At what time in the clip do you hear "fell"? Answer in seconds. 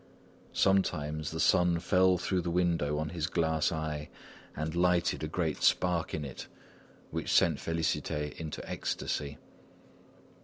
1.77-2.17